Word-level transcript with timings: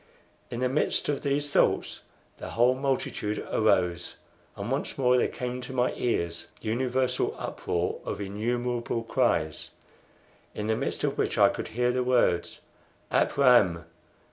In 0.49 0.61
the 0.61 0.67
midst 0.67 1.09
of 1.09 1.21
these 1.21 1.53
thoughts 1.53 2.01
the 2.39 2.49
whole 2.49 2.73
multitude 2.73 3.37
arose; 3.51 4.15
and 4.55 4.71
once 4.71 4.97
more 4.97 5.15
there 5.15 5.27
came 5.27 5.61
to 5.61 5.73
my 5.73 5.93
ears 5.93 6.47
the 6.59 6.69
universal 6.69 7.35
uproar 7.37 7.99
of 8.03 8.19
innumerable 8.19 9.03
cries, 9.03 9.69
in 10.55 10.65
the 10.65 10.75
midst 10.75 11.03
of 11.03 11.19
which 11.19 11.37
I 11.37 11.49
could 11.49 11.67
hear 11.67 11.91
the 11.91 12.03
words, 12.03 12.61
"Ap 13.11 13.37
Ram!" 13.37 13.85